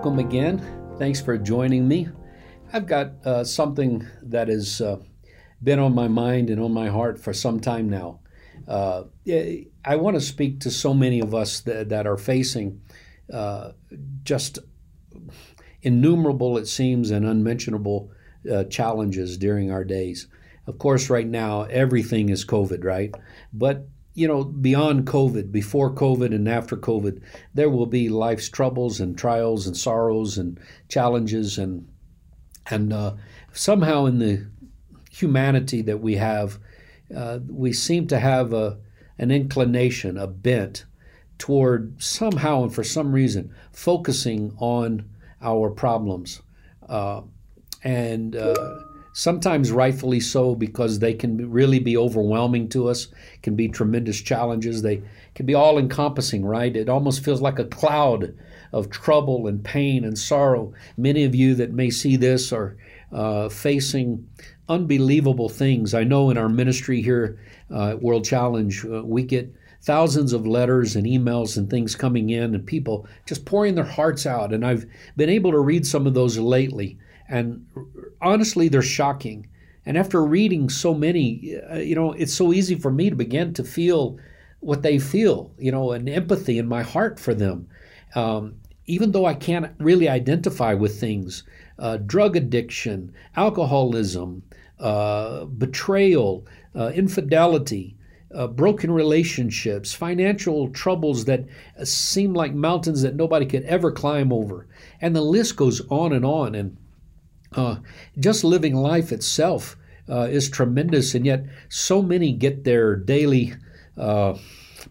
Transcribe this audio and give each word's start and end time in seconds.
welcome 0.00 0.18
again. 0.18 0.96
Thanks 0.98 1.20
for 1.20 1.36
joining 1.36 1.86
me. 1.86 2.08
I've 2.72 2.86
got 2.86 3.12
uh, 3.26 3.44
something 3.44 4.06
that 4.22 4.48
has 4.48 4.80
uh, 4.80 4.96
been 5.62 5.78
on 5.78 5.94
my 5.94 6.08
mind 6.08 6.48
and 6.48 6.58
on 6.58 6.72
my 6.72 6.88
heart 6.88 7.20
for 7.20 7.34
some 7.34 7.60
time 7.60 7.90
now. 7.90 8.20
Uh, 8.66 9.02
I 9.84 9.96
want 9.96 10.16
to 10.16 10.22
speak 10.22 10.60
to 10.60 10.70
so 10.70 10.94
many 10.94 11.20
of 11.20 11.34
us 11.34 11.60
that, 11.60 11.90
that 11.90 12.06
are 12.06 12.16
facing 12.16 12.80
uh, 13.30 13.72
just 14.22 14.60
innumerable, 15.82 16.56
it 16.56 16.66
seems, 16.66 17.10
and 17.10 17.26
unmentionable 17.26 18.10
uh, 18.50 18.64
challenges 18.64 19.36
during 19.36 19.70
our 19.70 19.84
days. 19.84 20.28
Of 20.66 20.78
course, 20.78 21.10
right 21.10 21.28
now, 21.28 21.64
everything 21.64 22.30
is 22.30 22.46
COVID, 22.46 22.84
right? 22.84 23.14
But 23.52 23.86
you 24.14 24.26
know, 24.26 24.44
beyond 24.44 25.06
COVID, 25.06 25.52
before 25.52 25.94
COVID 25.94 26.34
and 26.34 26.48
after 26.48 26.76
COVID, 26.76 27.20
there 27.54 27.70
will 27.70 27.86
be 27.86 28.08
life's 28.08 28.48
troubles 28.48 29.00
and 29.00 29.16
trials 29.16 29.66
and 29.66 29.76
sorrows 29.76 30.36
and 30.36 30.58
challenges 30.88 31.58
and 31.58 31.86
and 32.66 32.92
uh, 32.92 33.14
somehow 33.52 34.06
in 34.06 34.18
the 34.18 34.46
humanity 35.10 35.82
that 35.82 36.00
we 36.00 36.16
have, 36.16 36.58
uh, 37.14 37.40
we 37.48 37.72
seem 37.72 38.06
to 38.08 38.18
have 38.18 38.52
a 38.52 38.78
an 39.18 39.30
inclination, 39.30 40.16
a 40.16 40.26
bent 40.26 40.84
toward 41.36 42.02
somehow 42.02 42.62
and 42.62 42.74
for 42.74 42.84
some 42.84 43.12
reason 43.12 43.52
focusing 43.72 44.54
on 44.58 45.04
our 45.42 45.70
problems, 45.70 46.40
uh, 46.88 47.20
and 47.82 48.34
uh, 48.36 48.54
sometimes 49.20 49.70
rightfully 49.70 50.18
so 50.18 50.54
because 50.54 50.98
they 50.98 51.12
can 51.12 51.50
really 51.50 51.78
be 51.78 51.94
overwhelming 51.94 52.66
to 52.66 52.88
us 52.88 53.08
can 53.42 53.54
be 53.54 53.68
tremendous 53.68 54.18
challenges. 54.18 54.80
They 54.80 55.02
can 55.34 55.44
be 55.44 55.52
all 55.52 55.76
encompassing 55.76 56.42
right? 56.42 56.74
It 56.74 56.88
almost 56.88 57.22
feels 57.22 57.42
like 57.42 57.58
a 57.58 57.66
cloud 57.66 58.34
of 58.72 58.88
trouble 58.88 59.46
and 59.46 59.62
pain 59.62 60.04
and 60.04 60.18
sorrow. 60.18 60.72
Many 60.96 61.24
of 61.24 61.34
you 61.34 61.54
that 61.56 61.70
may 61.70 61.90
see 61.90 62.16
this 62.16 62.50
are 62.50 62.78
uh, 63.12 63.50
facing 63.50 64.26
unbelievable 64.70 65.50
things. 65.50 65.92
I 65.92 66.02
know 66.02 66.30
in 66.30 66.38
our 66.38 66.48
ministry 66.48 67.02
here 67.02 67.38
uh, 67.70 67.90
at 67.90 68.02
world 68.02 68.24
challenge 68.24 68.86
uh, 68.86 69.02
we 69.04 69.22
get 69.22 69.54
thousands 69.82 70.32
of 70.32 70.46
letters 70.46 70.96
and 70.96 71.06
emails 71.06 71.58
and 71.58 71.68
things 71.68 71.94
coming 71.94 72.30
in 72.30 72.54
and 72.54 72.66
people 72.66 73.06
just 73.26 73.44
pouring 73.44 73.74
their 73.74 73.84
hearts 73.84 74.24
out. 74.24 74.54
And 74.54 74.64
i've 74.64 74.86
been 75.14 75.28
able 75.28 75.50
to 75.50 75.58
read 75.58 75.86
some 75.86 76.06
of 76.06 76.14
those 76.14 76.38
lately 76.38 76.96
and 77.30 77.64
honestly, 78.20 78.68
they're 78.68 78.82
shocking. 78.82 79.46
And 79.86 79.96
after 79.96 80.22
reading 80.22 80.68
so 80.68 80.92
many, 80.92 81.56
uh, 81.70 81.76
you 81.78 81.94
know, 81.94 82.12
it's 82.12 82.34
so 82.34 82.52
easy 82.52 82.74
for 82.74 82.90
me 82.90 83.08
to 83.08 83.16
begin 83.16 83.54
to 83.54 83.64
feel 83.64 84.18
what 84.58 84.82
they 84.82 84.98
feel, 84.98 85.52
you 85.58 85.72
know, 85.72 85.92
an 85.92 86.08
empathy 86.08 86.58
in 86.58 86.66
my 86.66 86.82
heart 86.82 87.18
for 87.18 87.32
them. 87.32 87.68
Um, 88.14 88.56
even 88.86 89.12
though 89.12 89.24
I 89.24 89.34
can't 89.34 89.72
really 89.78 90.08
identify 90.08 90.74
with 90.74 91.00
things, 91.00 91.44
uh, 91.78 91.96
drug 91.98 92.36
addiction, 92.36 93.12
alcoholism, 93.36 94.42
uh, 94.80 95.44
betrayal, 95.44 96.44
uh, 96.74 96.88
infidelity, 96.88 97.96
uh, 98.34 98.48
broken 98.48 98.90
relationships, 98.90 99.92
financial 99.92 100.68
troubles 100.70 101.24
that 101.24 101.44
seem 101.84 102.34
like 102.34 102.54
mountains 102.54 103.02
that 103.02 103.16
nobody 103.16 103.46
could 103.46 103.64
ever 103.64 103.90
climb 103.90 104.32
over. 104.32 104.66
And 105.00 105.14
the 105.14 105.22
list 105.22 105.56
goes 105.56 105.80
on 105.88 106.12
and 106.12 106.24
on. 106.24 106.54
And 106.54 106.76
uh, 107.54 107.76
just 108.18 108.44
living 108.44 108.74
life 108.74 109.12
itself 109.12 109.76
uh, 110.08 110.28
is 110.30 110.48
tremendous, 110.48 111.14
and 111.14 111.24
yet 111.24 111.44
so 111.68 112.02
many 112.02 112.32
get 112.32 112.64
their 112.64 112.96
daily 112.96 113.54
uh, 113.96 114.36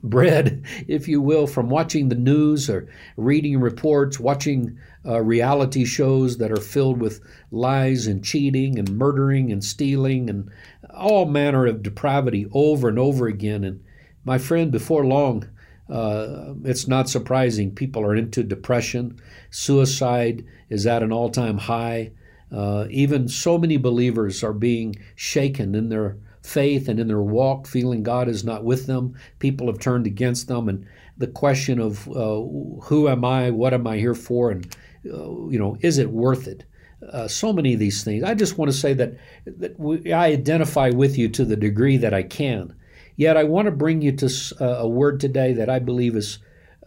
bread, 0.03 0.63
if 0.87 1.07
you 1.07 1.21
will, 1.21 1.47
from 1.47 1.69
watching 1.69 2.09
the 2.09 2.15
news 2.15 2.69
or 2.69 2.87
reading 3.17 3.59
reports, 3.59 4.19
watching 4.19 4.77
uh, 5.05 5.21
reality 5.21 5.85
shows 5.85 6.37
that 6.37 6.51
are 6.51 6.61
filled 6.61 6.99
with 6.99 7.21
lies 7.51 8.07
and 8.07 8.23
cheating 8.23 8.77
and 8.77 8.97
murdering 8.97 9.51
and 9.51 9.63
stealing 9.63 10.29
and 10.29 10.49
all 10.93 11.25
manner 11.25 11.65
of 11.65 11.83
depravity 11.83 12.47
over 12.51 12.89
and 12.89 12.99
over 12.99 13.27
again. 13.27 13.63
And 13.63 13.83
my 14.25 14.37
friend, 14.37 14.71
before 14.71 15.05
long, 15.05 15.47
uh, 15.89 16.53
it's 16.63 16.87
not 16.87 17.09
surprising 17.09 17.73
people 17.73 18.03
are 18.03 18.15
into 18.15 18.43
depression. 18.43 19.19
Suicide 19.49 20.45
is 20.69 20.85
at 20.85 21.01
an 21.01 21.11
all 21.11 21.29
time 21.29 21.57
high. 21.57 22.11
Uh, 22.51 22.87
even 22.89 23.27
so 23.27 23.57
many 23.57 23.77
believers 23.77 24.43
are 24.43 24.53
being 24.53 24.95
shaken 25.15 25.75
in 25.75 25.89
their 25.89 26.17
faith 26.41 26.87
and 26.87 26.99
in 26.99 27.07
their 27.07 27.21
walk, 27.21 27.67
feeling 27.67 28.01
God 28.01 28.27
is 28.27 28.43
not 28.43 28.63
with 28.63 28.87
them. 28.87 29.15
People 29.39 29.67
have 29.67 29.79
turned 29.79 30.07
against 30.07 30.47
them, 30.47 30.67
and 30.67 30.85
the 31.17 31.27
question 31.27 31.79
of 31.79 32.07
uh, 32.09 32.41
who 32.83 33.07
am 33.07 33.23
I, 33.23 33.51
what 33.51 33.73
am 33.73 33.85
I 33.85 33.97
here 33.97 34.15
for, 34.15 34.51
and 34.51 34.65
uh, 35.05 35.47
you 35.47 35.59
know, 35.59 35.77
is 35.81 35.97
it 35.97 36.09
worth 36.09 36.47
it? 36.47 36.65
Uh, 37.13 37.27
so 37.27 37.53
many 37.53 37.73
of 37.73 37.79
these 37.79 38.03
things. 38.03 38.23
I 38.23 38.33
just 38.33 38.57
want 38.57 38.71
to 38.71 38.77
say 38.77 38.93
that 38.93 39.13
that 39.45 39.79
we, 39.79 40.11
I 40.11 40.27
identify 40.27 40.89
with 40.89 41.17
you 41.17 41.29
to 41.29 41.45
the 41.45 41.55
degree 41.55 41.97
that 41.97 42.13
I 42.13 42.23
can. 42.23 42.73
Yet 43.15 43.37
I 43.37 43.43
want 43.43 43.65
to 43.65 43.71
bring 43.71 44.01
you 44.01 44.13
to 44.13 44.55
uh, 44.59 44.65
a 44.79 44.87
word 44.87 45.19
today 45.19 45.53
that 45.53 45.69
I 45.69 45.79
believe 45.79 46.15
is 46.15 46.39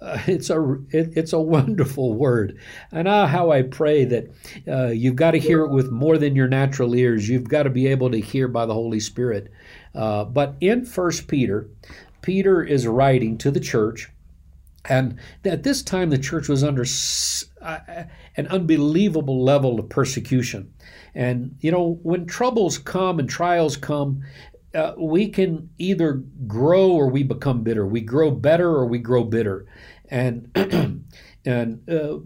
uh, 0.03 0.19
it's 0.27 0.51
a 0.51 0.73
it, 0.91 1.17
it's 1.17 1.33
a 1.33 1.41
wonderful 1.41 2.15
word, 2.15 2.59
and 2.91 3.09
uh, 3.09 3.27
how 3.27 3.51
I 3.51 3.63
pray 3.63 4.05
that 4.05 4.31
uh, 4.67 4.89
you've 4.89 5.17
got 5.17 5.33
to 5.33 5.39
hear 5.39 5.61
it 5.65 5.71
with 5.71 5.91
more 5.91 6.19
than 6.19 6.37
your 6.37 6.49
natural 6.49 6.95
ears. 6.95 7.29
You've 7.29 7.49
got 7.49 7.63
to 7.65 7.71
be 7.71 7.87
able 7.87 8.11
to 8.11 8.21
hear 8.21 8.49
by 8.49 8.67
the 8.67 8.75
Holy 8.75 9.01
Spirit. 9.01 9.51
Uh, 9.95 10.25
but 10.25 10.57
in 10.61 10.85
First 10.85 11.29
Peter, 11.29 11.69
Peter 12.23 12.63
is 12.63 12.87
writing 12.87 13.39
to 13.39 13.51
the 13.51 13.61
church, 13.61 14.11
and 14.89 15.19
at 15.45 15.63
this 15.63 15.83
time 15.83 16.11
the 16.11 16.19
church 16.19 16.49
was 16.49 16.65
under 16.65 16.85
uh, 17.61 17.79
an 18.37 18.47
unbelievable 18.49 19.45
level 19.45 19.79
of 19.79 19.89
persecution. 19.89 20.73
And 21.15 21.57
you 21.61 21.71
know 21.71 22.01
when 22.03 22.27
troubles 22.27 22.79
come 22.79 23.19
and 23.19 23.29
trials 23.29 23.77
come, 23.77 24.23
uh, 24.75 24.95
we 24.97 25.29
can 25.29 25.69
either 25.79 26.23
grow 26.47 26.91
or 26.91 27.09
we 27.09 27.23
become 27.23 27.63
bitter. 27.63 27.87
We 27.87 28.01
grow 28.01 28.31
better 28.31 28.69
or 28.69 28.87
we 28.87 28.99
grow 28.99 29.23
bitter 29.25 29.67
and 30.13 30.51
and 31.45 31.89
uh, 31.91 32.19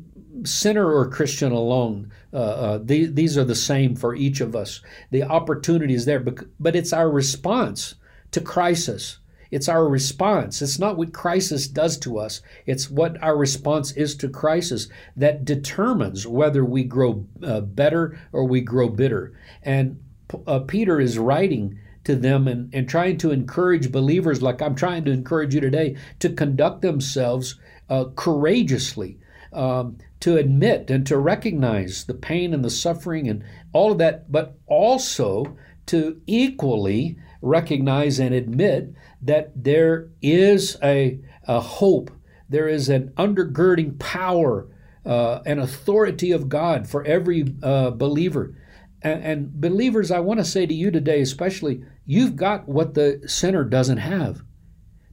sinner 0.45 0.93
or 0.93 1.09
Christian 1.09 1.53
alone, 1.53 2.13
uh, 2.33 2.37
uh, 2.37 2.79
the, 2.83 3.07
these 3.07 3.39
are 3.39 3.45
the 3.45 3.55
same 3.55 3.95
for 3.95 4.15
each 4.15 4.41
of 4.41 4.55
us. 4.55 4.83
The 5.11 5.23
opportunity 5.23 5.95
is 5.95 6.05
there, 6.05 6.21
but, 6.21 6.45
but 6.61 6.77
it's 6.77 6.93
our 6.93 7.11
response 7.11 7.95
to 8.33 8.41
crisis. 8.41 9.19
It's 9.51 9.69
our 9.69 9.89
response. 9.89 10.61
It's 10.61 10.79
not 10.79 10.99
what 10.99 11.15
crisis 11.15 11.69
does 11.69 11.97
to 11.99 12.19
us. 12.19 12.43
It's 12.67 12.91
what 12.91 13.23
our 13.23 13.37
response 13.37 13.93
is 13.93 14.17
to 14.17 14.29
crisis 14.29 14.89
that 15.17 15.45
determines 15.45 16.27
whether 16.27 16.65
we 16.65 16.83
grow 16.83 17.25
uh, 17.43 17.61
better 17.61 18.19
or 18.33 18.45
we 18.45 18.61
grow 18.61 18.89
bitter. 18.89 19.33
And 19.63 20.01
uh, 20.47 20.59
Peter 20.61 21.01
is 21.01 21.19
writing 21.19 21.79
to 22.05 22.17
them 22.17 22.49
and, 22.49 22.73
and 22.75 22.89
trying 22.89 23.19
to 23.19 23.31
encourage 23.31 23.93
believers, 23.93 24.43
like 24.43 24.61
I'm 24.61 24.75
trying 24.75 25.05
to 25.05 25.13
encourage 25.13 25.55
you 25.55 25.61
today, 25.61 25.97
to 26.19 26.31
conduct 26.31 26.83
themselves 26.83 27.57
uh, 27.89 28.05
courageously 28.17 29.19
um, 29.53 29.99
to 30.21 30.37
admit 30.37 30.91
and 30.91 31.07
to 31.07 31.19
recognize 31.19 32.05
the 32.05 32.15
pain 32.15 32.53
and 32.53 32.65
the 32.65 32.71
suffering 32.71 33.29
and 33.29 33.45
all 33.73 33.93
of 33.93 33.99
that, 33.99 34.31
but 34.31 34.59
also 34.67 35.57
to 35.87 36.21
equally 36.27 37.19
recognize 37.41 38.19
and 38.19 38.35
admit 38.35 38.93
that 39.23 39.53
there 39.55 40.09
is 40.21 40.77
a, 40.83 41.21
a 41.47 41.61
hope, 41.61 42.11
there 42.49 42.69
is 42.69 42.89
an 42.89 43.13
undergirding 43.17 43.99
power 43.99 44.69
uh, 45.05 45.41
and 45.47 45.61
authority 45.61 46.33
of 46.33 46.49
God 46.49 46.89
for 46.89 47.05
every 47.05 47.55
uh, 47.63 47.91
believer. 47.91 48.57
And, 49.03 49.25
and 49.25 49.61
believers, 49.61 50.11
I 50.11 50.19
want 50.21 50.41
to 50.41 50.45
say 50.45 50.67
to 50.67 50.75
you 50.75 50.91
today, 50.91 51.21
especially, 51.21 51.85
you've 52.05 52.37
got 52.37 52.69
what 52.69 52.95
the 52.95 53.23
sinner 53.27 53.65
doesn't 53.65 53.99
have. 53.99 54.43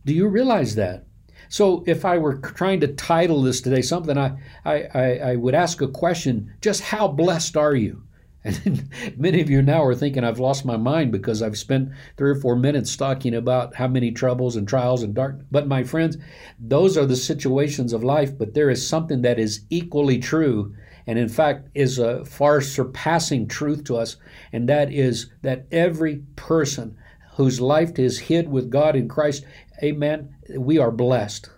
Do 0.06 0.14
you 0.14 0.28
realize 0.28 0.76
that? 0.76 1.06
So 1.54 1.84
if 1.86 2.04
I 2.04 2.18
were 2.18 2.38
trying 2.38 2.80
to 2.80 2.88
title 2.88 3.44
this 3.44 3.62
today 3.62 3.84
something, 3.84 4.18
I, 4.18 4.38
I, 4.66 4.88
I 4.96 5.36
would 5.36 5.54
ask 5.54 5.84
a 5.84 5.88
question 5.88 6.52
just 6.62 6.82
how 6.82 7.08
blessed 7.08 7.56
are 7.56 7.76
you? 7.76 8.02
And 8.44 8.90
many 9.18 9.40
of 9.40 9.52
you 9.52 9.62
now 9.62 9.84
are 9.84 9.94
thinking 9.94 10.24
I've 10.24 10.40
lost 10.40 10.66
my 10.66 10.78
mind 10.78 11.12
because 11.12 11.44
I've 11.44 11.60
spent 11.60 11.92
three 12.18 12.32
or 12.32 12.42
four 12.42 12.56
minutes 12.56 12.98
talking 12.98 13.36
about 13.36 13.76
how 13.76 13.88
many 13.88 14.12
troubles 14.12 14.56
and 14.56 14.68
trials 14.68 15.04
and 15.04 15.14
dark. 15.14 15.42
But 15.52 15.68
my 15.68 15.84
friends, 15.84 16.18
those 16.60 16.98
are 16.98 17.06
the 17.06 17.16
situations 17.16 17.94
of 17.94 18.04
life. 18.04 18.36
But 18.36 18.56
there 18.56 18.72
is 18.72 18.86
something 18.90 19.22
that 19.22 19.38
is 19.38 19.64
equally 19.70 20.18
true, 20.18 20.74
and 21.06 21.20
in 21.20 21.30
fact 21.30 21.70
is 21.76 22.00
a 22.00 22.26
far 22.26 22.62
surpassing 22.62 23.48
truth 23.48 23.84
to 23.84 23.98
us, 23.98 24.16
and 24.52 24.68
that 24.70 24.92
is 24.92 25.30
that 25.44 25.68
every 25.72 26.24
person 26.36 26.98
whose 27.36 27.60
life 27.60 27.98
is 27.98 28.20
hid 28.20 28.50
with 28.50 28.70
God 28.70 28.96
in 28.96 29.08
Christ, 29.08 29.46
amen, 29.82 30.36
we 30.58 30.78
are 30.78 30.92
blessed. 30.92 31.50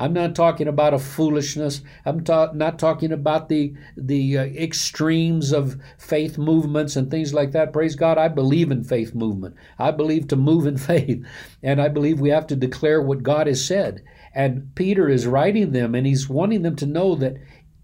I'm 0.00 0.14
not 0.14 0.34
talking 0.34 0.66
about 0.66 0.94
a 0.94 0.98
foolishness. 0.98 1.82
I'm 2.06 2.24
ta- 2.24 2.52
not 2.54 2.78
talking 2.78 3.12
about 3.12 3.50
the 3.50 3.74
the 3.98 4.38
uh, 4.38 4.44
extremes 4.44 5.52
of 5.52 5.78
faith 5.98 6.38
movements 6.38 6.96
and 6.96 7.10
things 7.10 7.34
like 7.34 7.52
that. 7.52 7.74
Praise 7.74 7.96
God, 7.96 8.16
I 8.16 8.28
believe 8.28 8.70
in 8.70 8.82
faith 8.82 9.14
movement. 9.14 9.56
I 9.78 9.90
believe 9.90 10.26
to 10.28 10.36
move 10.36 10.66
in 10.66 10.78
faith, 10.92 11.22
and 11.62 11.82
I 11.82 11.88
believe 11.88 12.18
we 12.18 12.30
have 12.30 12.46
to 12.46 12.56
declare 12.56 13.02
what 13.02 13.22
God 13.22 13.46
has 13.46 13.62
said. 13.62 14.02
And 14.34 14.74
Peter 14.74 15.08
is 15.08 15.26
writing 15.26 15.72
them, 15.72 15.94
and 15.94 16.06
he's 16.06 16.30
wanting 16.30 16.62
them 16.62 16.76
to 16.76 16.86
know 16.86 17.14
that 17.16 17.36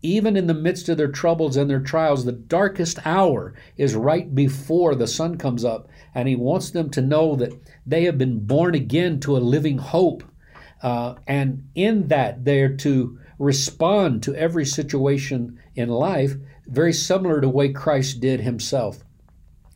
even 0.06 0.36
in 0.36 0.46
the 0.46 0.54
midst 0.54 0.88
of 0.88 0.96
their 0.96 1.10
troubles 1.10 1.56
and 1.56 1.68
their 1.68 1.80
trials, 1.80 2.24
the 2.24 2.32
darkest 2.32 3.04
hour 3.04 3.54
is 3.76 3.94
right 3.94 4.34
before 4.34 4.94
the 4.94 5.06
sun 5.06 5.36
comes 5.36 5.64
up. 5.64 5.88
And 6.14 6.28
He 6.28 6.36
wants 6.36 6.70
them 6.70 6.90
to 6.90 7.02
know 7.02 7.34
that 7.36 7.52
they 7.84 8.04
have 8.04 8.16
been 8.16 8.46
born 8.46 8.74
again 8.74 9.20
to 9.20 9.36
a 9.36 9.38
living 9.38 9.78
hope. 9.78 10.22
Uh, 10.82 11.16
and 11.26 11.68
in 11.74 12.08
that, 12.08 12.44
they're 12.44 12.76
to 12.76 13.18
respond 13.38 14.22
to 14.22 14.34
every 14.34 14.64
situation 14.64 15.58
in 15.74 15.88
life 15.88 16.34
very 16.66 16.92
similar 16.92 17.40
to 17.40 17.46
the 17.46 17.52
way 17.52 17.72
Christ 17.72 18.20
did 18.20 18.40
Himself. 18.40 19.04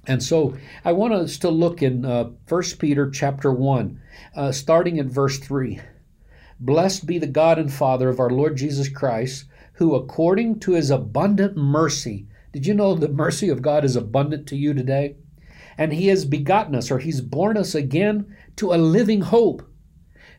And 0.06 0.23
so 0.23 0.56
I 0.85 0.93
want 0.93 1.12
us 1.12 1.38
to 1.38 1.50
look 1.50 1.82
in 1.82 2.05
uh, 2.05 2.31
1 2.49 2.62
Peter 2.79 3.11
chapter 3.11 3.53
1, 3.53 4.00
uh, 4.35 4.53
starting 4.53 4.99
at 4.99 5.06
verse 5.06 5.38
3. 5.38 5.81
Blessed 6.59 7.06
be 7.06 7.19
the 7.19 7.27
God 7.27 7.59
and 7.59 7.73
Father 7.73 8.09
of 8.09 8.21
our 8.21 8.31
Lord 8.31 8.56
Jesus 8.56 8.88
Christ 8.88 9.44
who 9.81 9.94
according 9.94 10.61
to 10.61 10.73
his 10.73 10.91
abundant 10.91 11.56
mercy, 11.56 12.27
did 12.53 12.67
you 12.67 12.75
know 12.75 12.94
the 12.94 13.09
mercy 13.09 13.49
of 13.49 13.62
God 13.62 13.82
is 13.82 13.97
abundant 13.97 14.47
to 14.49 14.55
you 14.55 14.75
today? 14.75 15.17
And 15.79 15.91
he 15.91 16.09
has 16.09 16.27
begotten 16.27 16.75
us, 16.75 16.91
or 16.91 16.99
he's 16.99 17.23
born 17.23 17.56
us 17.56 17.75
again 17.75 18.37
to 18.56 18.75
a 18.75 18.77
living 18.77 19.23
hope. 19.23 19.67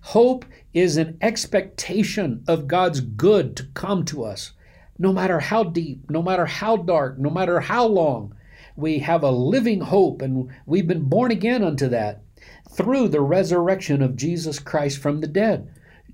Hope 0.02 0.46
is 0.76 0.96
an 0.96 1.18
expectation 1.22 2.44
of 2.48 2.68
God's 2.68 3.02
good 3.02 3.58
to 3.58 3.66
come 3.74 4.06
to 4.06 4.24
us. 4.24 4.52
No 5.00 5.12
matter 5.12 5.40
how 5.40 5.64
deep, 5.64 6.12
no 6.12 6.22
matter 6.22 6.46
how 6.46 6.78
dark, 6.78 7.18
no 7.18 7.32
matter 7.32 7.62
how 7.62 7.88
long, 7.88 8.36
we 8.76 9.00
have 9.00 9.24
a 9.24 9.32
living 9.32 9.82
hope, 9.82 10.22
and 10.22 10.52
we've 10.68 10.88
been 10.88 11.10
born 11.10 11.32
again 11.32 11.64
unto 11.64 11.90
that 11.90 12.22
through 12.70 13.08
the 13.08 13.22
resurrection 13.22 14.04
of 14.04 14.16
Jesus 14.16 14.60
Christ 14.60 15.00
from 15.00 15.20
the 15.20 15.28
dead. 15.28 15.68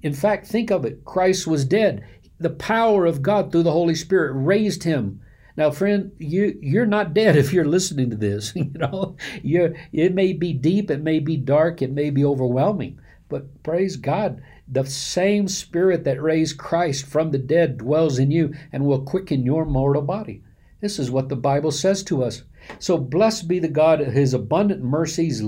In 0.04 0.14
fact, 0.14 0.46
think 0.46 0.70
of 0.70 0.86
it 0.86 1.04
Christ 1.06 1.48
was 1.48 1.66
dead 1.66 2.06
the 2.40 2.50
power 2.50 3.06
of 3.06 3.22
God 3.22 3.52
through 3.52 3.64
the 3.64 3.72
Holy 3.72 3.96
Spirit 3.96 4.34
raised 4.34 4.84
him. 4.84 5.22
Now, 5.56 5.72
friend, 5.72 6.12
you 6.20 6.58
you're 6.62 6.86
not 6.86 7.16
dead 7.16 7.36
if 7.36 7.52
you're 7.52 7.66
listening 7.66 8.12
to 8.12 8.16
this. 8.16 8.54
You 8.56 8.72
know, 8.76 9.16
you 9.42 9.74
it 9.92 10.14
may 10.14 10.34
be 10.34 10.54
deep, 10.54 10.92
it 10.92 11.02
may 11.02 11.20
be 11.20 11.36
dark, 11.36 11.82
it 11.82 11.92
may 11.92 12.12
be 12.12 12.24
overwhelming, 12.24 13.00
but 13.28 13.64
praise 13.64 13.98
God, 13.98 14.42
the 14.68 14.86
same 14.86 15.48
Spirit 15.48 16.04
that 16.04 16.22
raised 16.22 16.58
Christ 16.58 17.06
from 17.06 17.32
the 17.32 17.40
dead 17.40 17.80
dwells 17.80 18.20
in 18.20 18.30
you 18.30 18.54
and 18.72 18.86
will 18.86 19.02
quicken 19.02 19.44
your 19.44 19.66
mortal 19.66 20.02
body. 20.04 20.44
This 20.80 21.00
is 21.00 21.10
what 21.10 21.30
the 21.30 21.36
Bible 21.36 21.72
says 21.72 22.04
to 22.04 22.24
us. 22.24 22.44
So 22.78 22.98
blessed 22.98 23.48
be 23.48 23.60
the 23.60 23.68
God, 23.68 24.02
of 24.02 24.14
His 24.14 24.34
abundant 24.34 24.84
mercies 24.84 25.42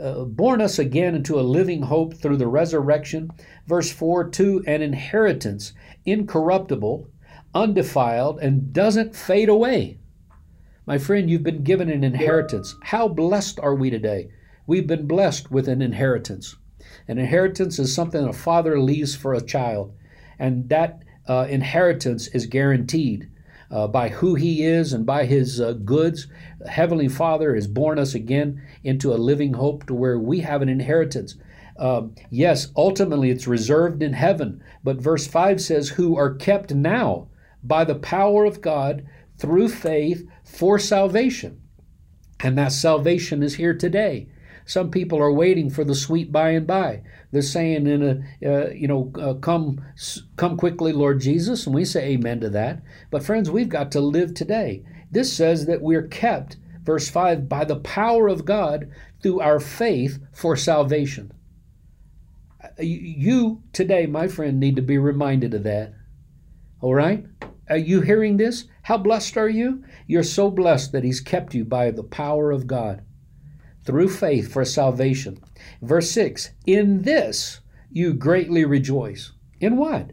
uh, 0.00 0.24
born 0.24 0.60
us 0.60 0.78
again 0.78 1.14
into 1.14 1.38
a 1.38 1.42
living 1.42 1.82
hope 1.82 2.14
through 2.14 2.36
the 2.36 2.46
resurrection. 2.46 3.30
Verse 3.66 3.92
4 3.92 4.30
to 4.30 4.62
an 4.66 4.82
inheritance, 4.82 5.72
incorruptible, 6.04 7.08
undefiled, 7.54 8.38
and 8.40 8.72
doesn't 8.72 9.16
fade 9.16 9.48
away. 9.48 9.98
My 10.86 10.98
friend, 10.98 11.30
you've 11.30 11.42
been 11.42 11.62
given 11.62 11.90
an 11.90 12.02
inheritance. 12.02 12.76
How 12.82 13.06
blessed 13.08 13.60
are 13.60 13.74
we 13.74 13.90
today? 13.90 14.30
We've 14.66 14.86
been 14.86 15.06
blessed 15.06 15.50
with 15.50 15.68
an 15.68 15.82
inheritance. 15.82 16.56
An 17.06 17.18
inheritance 17.18 17.78
is 17.78 17.94
something 17.94 18.24
a 18.24 18.32
father 18.32 18.80
leaves 18.80 19.14
for 19.14 19.34
a 19.34 19.40
child, 19.40 19.94
and 20.38 20.68
that 20.68 21.02
uh, 21.28 21.46
inheritance 21.48 22.26
is 22.28 22.46
guaranteed 22.46 23.28
uh, 23.72 23.88
by 23.88 24.10
who 24.10 24.34
He 24.34 24.62
is 24.62 24.92
and 24.92 25.04
by 25.04 25.24
His 25.24 25.60
uh, 25.60 25.72
goods. 25.72 26.28
Heavenly 26.68 27.08
Father 27.08 27.54
has 27.54 27.66
born 27.66 27.98
us 27.98 28.14
again 28.14 28.62
into 28.84 29.12
a 29.12 29.16
living 29.16 29.54
hope 29.54 29.86
to 29.86 29.94
where 29.94 30.18
we 30.18 30.40
have 30.40 30.62
an 30.62 30.68
inheritance. 30.68 31.36
Um, 31.78 32.14
yes, 32.30 32.68
ultimately 32.76 33.30
it's 33.30 33.48
reserved 33.48 34.02
in 34.02 34.12
heaven, 34.12 34.62
but 34.84 35.00
verse 35.00 35.26
5 35.26 35.60
says, 35.60 35.88
Who 35.88 36.16
are 36.16 36.34
kept 36.34 36.74
now 36.74 37.28
by 37.62 37.84
the 37.84 37.94
power 37.94 38.44
of 38.44 38.60
God 38.60 39.06
through 39.38 39.68
faith 39.68 40.28
for 40.44 40.78
salvation. 40.78 41.62
And 42.40 42.58
that 42.58 42.72
salvation 42.72 43.42
is 43.42 43.54
here 43.54 43.74
today. 43.74 44.28
Some 44.64 44.90
people 44.90 45.18
are 45.18 45.32
waiting 45.32 45.70
for 45.70 45.84
the 45.84 45.94
sweet 45.94 46.30
by 46.30 46.50
and 46.50 46.66
by. 46.66 47.02
They're 47.32 47.42
saying, 47.42 47.86
"In 47.86 48.02
a, 48.02 48.48
uh, 48.48 48.70
you 48.70 48.86
know, 48.86 49.10
uh, 49.18 49.34
come, 49.34 49.80
come 50.36 50.56
quickly, 50.56 50.92
Lord 50.92 51.20
Jesus," 51.20 51.66
and 51.66 51.74
we 51.74 51.84
say 51.84 52.10
Amen 52.10 52.40
to 52.40 52.50
that. 52.50 52.82
But 53.10 53.24
friends, 53.24 53.50
we've 53.50 53.68
got 53.68 53.90
to 53.92 54.00
live 54.00 54.34
today. 54.34 54.84
This 55.10 55.32
says 55.32 55.66
that 55.66 55.82
we're 55.82 56.06
kept, 56.06 56.56
verse 56.84 57.08
five, 57.08 57.48
by 57.48 57.64
the 57.64 57.80
power 57.80 58.28
of 58.28 58.44
God 58.44 58.88
through 59.22 59.40
our 59.40 59.60
faith 59.60 60.18
for 60.32 60.56
salvation. 60.56 61.32
Uh, 62.62 62.68
you 62.80 63.62
today, 63.72 64.06
my 64.06 64.28
friend, 64.28 64.60
need 64.60 64.76
to 64.76 64.82
be 64.82 64.98
reminded 64.98 65.54
of 65.54 65.64
that. 65.64 65.92
All 66.80 66.94
right? 66.94 67.26
Are 67.68 67.76
you 67.76 68.00
hearing 68.00 68.36
this? 68.36 68.64
How 68.82 68.98
blessed 68.98 69.36
are 69.36 69.48
you? 69.48 69.84
You're 70.06 70.22
so 70.22 70.50
blessed 70.50 70.92
that 70.92 71.04
He's 71.04 71.20
kept 71.20 71.54
you 71.54 71.64
by 71.64 71.90
the 71.90 72.02
power 72.02 72.50
of 72.50 72.66
God 72.66 73.02
through 73.84 74.08
faith 74.08 74.52
for 74.52 74.64
salvation. 74.64 75.38
Verse 75.80 76.10
6 76.10 76.50
In 76.66 77.02
this 77.02 77.60
you 77.90 78.14
greatly 78.14 78.64
rejoice. 78.64 79.32
In 79.60 79.76
what? 79.76 80.10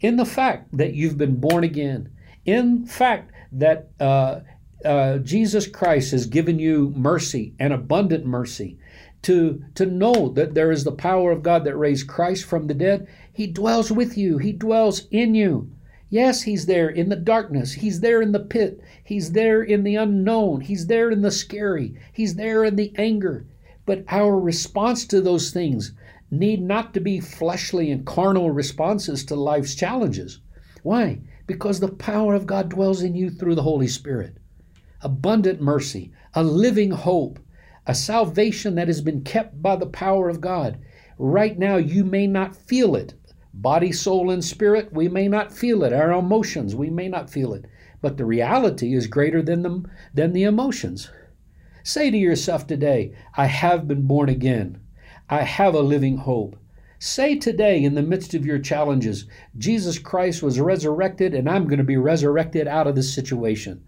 In 0.00 0.16
the 0.16 0.24
fact 0.24 0.76
that 0.76 0.94
you've 0.94 1.18
been 1.18 1.40
born 1.40 1.64
again. 1.64 2.10
In 2.44 2.86
fact 2.86 3.32
that 3.52 3.90
uh, 3.98 4.40
uh, 4.84 5.18
Jesus 5.18 5.66
Christ 5.66 6.12
has 6.12 6.26
given 6.26 6.58
you 6.58 6.92
mercy 6.96 7.54
and 7.58 7.72
abundant 7.72 8.24
mercy. 8.24 8.78
To, 9.22 9.64
to 9.74 9.86
know 9.86 10.28
that 10.34 10.54
there 10.54 10.70
is 10.70 10.84
the 10.84 10.92
power 10.92 11.32
of 11.32 11.42
God 11.42 11.64
that 11.64 11.76
raised 11.76 12.06
Christ 12.06 12.44
from 12.44 12.68
the 12.68 12.74
dead, 12.74 13.08
He 13.32 13.48
dwells 13.48 13.90
with 13.90 14.16
you, 14.16 14.38
He 14.38 14.52
dwells 14.52 15.08
in 15.10 15.34
you. 15.34 15.72
Yes, 16.08 16.42
He's 16.42 16.66
there 16.66 16.88
in 16.88 17.08
the 17.08 17.16
darkness. 17.16 17.72
He's 17.72 18.00
there 18.00 18.22
in 18.22 18.32
the 18.32 18.40
pit. 18.40 18.80
He's 19.02 19.32
there 19.32 19.62
in 19.62 19.82
the 19.82 19.96
unknown. 19.96 20.60
He's 20.60 20.86
there 20.86 21.10
in 21.10 21.22
the 21.22 21.30
scary. 21.30 21.94
He's 22.12 22.36
there 22.36 22.64
in 22.64 22.76
the 22.76 22.92
anger. 22.96 23.46
But 23.84 24.04
our 24.08 24.38
response 24.38 25.06
to 25.06 25.20
those 25.20 25.50
things 25.50 25.92
need 26.30 26.60
not 26.60 26.94
to 26.94 27.00
be 27.00 27.20
fleshly 27.20 27.90
and 27.90 28.04
carnal 28.04 28.50
responses 28.50 29.24
to 29.24 29.36
life's 29.36 29.74
challenges. 29.74 30.40
Why? 30.82 31.20
Because 31.46 31.80
the 31.80 31.88
power 31.88 32.34
of 32.34 32.46
God 32.46 32.68
dwells 32.68 33.02
in 33.02 33.14
you 33.14 33.30
through 33.30 33.54
the 33.54 33.62
Holy 33.62 33.88
Spirit. 33.88 34.36
Abundant 35.02 35.60
mercy, 35.60 36.12
a 36.34 36.42
living 36.42 36.90
hope, 36.90 37.38
a 37.86 37.94
salvation 37.94 38.74
that 38.74 38.88
has 38.88 39.00
been 39.00 39.22
kept 39.22 39.62
by 39.62 39.76
the 39.76 39.86
power 39.86 40.28
of 40.28 40.40
God. 40.40 40.78
Right 41.18 41.58
now, 41.58 41.76
you 41.76 42.04
may 42.04 42.26
not 42.26 42.56
feel 42.56 42.96
it, 42.96 43.14
Body, 43.58 43.90
soul, 43.90 44.30
and 44.30 44.44
spirit, 44.44 44.92
we 44.92 45.08
may 45.08 45.28
not 45.28 45.50
feel 45.50 45.82
it. 45.82 45.90
Our 45.90 46.12
emotions, 46.12 46.74
we 46.74 46.90
may 46.90 47.08
not 47.08 47.30
feel 47.30 47.54
it. 47.54 47.64
But 48.02 48.18
the 48.18 48.26
reality 48.26 48.92
is 48.92 49.06
greater 49.06 49.40
than 49.40 49.62
the, 49.62 49.82
than 50.12 50.34
the 50.34 50.42
emotions. 50.42 51.10
Say 51.82 52.10
to 52.10 52.18
yourself 52.18 52.66
today, 52.66 53.14
I 53.34 53.46
have 53.46 53.88
been 53.88 54.06
born 54.06 54.28
again. 54.28 54.80
I 55.30 55.42
have 55.44 55.74
a 55.74 55.80
living 55.80 56.18
hope. 56.18 56.56
Say 56.98 57.34
today, 57.34 57.82
in 57.82 57.94
the 57.94 58.02
midst 58.02 58.34
of 58.34 58.44
your 58.44 58.58
challenges, 58.58 59.24
Jesus 59.56 59.98
Christ 59.98 60.42
was 60.42 60.60
resurrected, 60.60 61.34
and 61.34 61.48
I'm 61.48 61.64
going 61.64 61.78
to 61.78 61.84
be 61.84 61.96
resurrected 61.96 62.68
out 62.68 62.86
of 62.86 62.94
this 62.94 63.14
situation. 63.14 63.82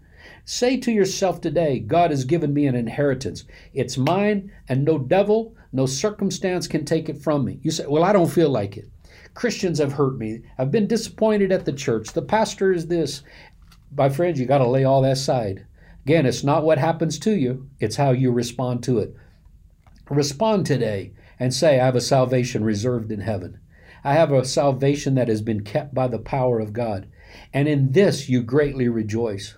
Say 0.45 0.77
to 0.77 0.91
yourself 0.91 1.41
today, 1.41 1.77
God 1.77 2.09
has 2.09 2.25
given 2.25 2.55
me 2.55 2.65
an 2.65 2.75
inheritance. 2.75 3.43
It's 3.75 3.99
mine, 3.99 4.51
and 4.67 4.83
no 4.83 4.97
devil, 4.97 5.55
no 5.71 5.85
circumstance 5.85 6.67
can 6.67 6.85
take 6.85 7.07
it 7.07 7.21
from 7.21 7.45
me. 7.45 7.59
You 7.61 7.69
say, 7.69 7.85
Well, 7.85 8.03
I 8.03 8.13
don't 8.13 8.31
feel 8.31 8.49
like 8.49 8.75
it. 8.75 8.89
Christians 9.33 9.79
have 9.79 9.93
hurt 9.93 10.17
me. 10.17 10.41
I've 10.57 10.71
been 10.71 10.87
disappointed 10.87 11.51
at 11.51 11.65
the 11.65 11.73
church. 11.73 12.11
The 12.11 12.21
pastor 12.21 12.73
is 12.73 12.87
this. 12.87 13.23
My 13.95 14.09
friends, 14.09 14.39
you 14.39 14.45
got 14.45 14.59
to 14.59 14.67
lay 14.67 14.83
all 14.83 15.01
that 15.03 15.13
aside. 15.13 15.65
Again, 16.05 16.25
it's 16.25 16.43
not 16.43 16.63
what 16.63 16.77
happens 16.77 17.19
to 17.19 17.35
you, 17.35 17.69
it's 17.79 17.97
how 17.97 18.11
you 18.11 18.31
respond 18.31 18.83
to 18.83 18.99
it. 18.99 19.15
Respond 20.09 20.65
today 20.65 21.13
and 21.39 21.53
say, 21.53 21.79
I 21.79 21.85
have 21.85 21.95
a 21.95 22.01
salvation 22.01 22.63
reserved 22.63 23.11
in 23.11 23.21
heaven. 23.21 23.59
I 24.03 24.13
have 24.13 24.31
a 24.31 24.45
salvation 24.45 25.15
that 25.15 25.27
has 25.27 25.41
been 25.41 25.63
kept 25.63 25.93
by 25.93 26.07
the 26.07 26.19
power 26.19 26.59
of 26.59 26.73
God. 26.73 27.07
And 27.53 27.67
in 27.67 27.91
this 27.91 28.29
you 28.29 28.41
greatly 28.41 28.87
rejoice. 28.87 29.55